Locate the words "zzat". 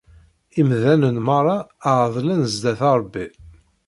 2.53-2.81